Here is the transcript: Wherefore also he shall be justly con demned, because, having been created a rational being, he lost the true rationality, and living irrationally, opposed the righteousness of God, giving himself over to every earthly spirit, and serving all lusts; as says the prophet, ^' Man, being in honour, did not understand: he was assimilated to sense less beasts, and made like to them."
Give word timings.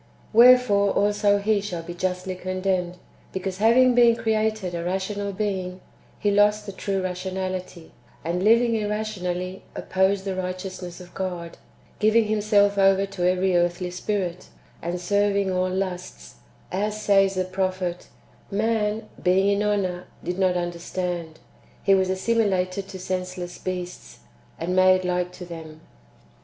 Wherefore 0.33 0.89
also 0.93 1.37
he 1.37 1.61
shall 1.61 1.83
be 1.83 1.93
justly 1.93 2.33
con 2.33 2.61
demned, 2.61 2.97
because, 3.31 3.59
having 3.59 3.93
been 3.93 4.15
created 4.15 4.73
a 4.73 4.83
rational 4.83 5.31
being, 5.31 5.79
he 6.17 6.31
lost 6.31 6.65
the 6.65 6.71
true 6.71 7.03
rationality, 7.03 7.91
and 8.23 8.41
living 8.41 8.73
irrationally, 8.73 9.61
opposed 9.75 10.25
the 10.25 10.33
righteousness 10.35 11.01
of 11.01 11.13
God, 11.13 11.59
giving 11.99 12.23
himself 12.25 12.79
over 12.79 13.05
to 13.05 13.29
every 13.29 13.55
earthly 13.55 13.91
spirit, 13.91 14.47
and 14.81 14.99
serving 14.99 15.51
all 15.51 15.69
lusts; 15.69 16.37
as 16.71 16.99
says 16.99 17.35
the 17.35 17.43
prophet, 17.45 18.07
^' 18.51 18.51
Man, 18.51 19.07
being 19.21 19.49
in 19.49 19.61
honour, 19.61 20.05
did 20.23 20.39
not 20.39 20.57
understand: 20.57 21.37
he 21.83 21.93
was 21.93 22.09
assimilated 22.09 22.87
to 22.87 22.97
sense 22.97 23.37
less 23.37 23.59
beasts, 23.59 24.21
and 24.57 24.75
made 24.75 25.05
like 25.05 25.31
to 25.33 25.45
them." 25.45 25.81